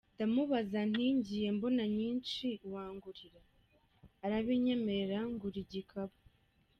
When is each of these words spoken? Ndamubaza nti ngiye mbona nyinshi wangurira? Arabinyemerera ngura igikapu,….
Ndamubaza 0.15 0.79
nti 0.91 1.07
ngiye 1.17 1.47
mbona 1.55 1.83
nyinshi 1.97 2.47
wangurira? 2.71 3.41
Arabinyemerera 4.25 5.19
ngura 5.31 5.57
igikapu,…. 5.65 6.21